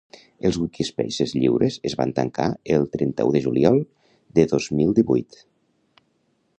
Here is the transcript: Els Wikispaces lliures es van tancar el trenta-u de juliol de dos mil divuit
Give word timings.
Els 0.49 0.55
Wikispaces 0.61 1.33
lliures 1.41 1.77
es 1.91 1.95
van 1.99 2.13
tancar 2.21 2.47
el 2.79 2.89
trenta-u 2.97 3.35
de 3.37 3.45
juliol 3.45 3.79
de 4.41 4.47
dos 4.57 4.71
mil 4.81 4.97
divuit 5.03 5.43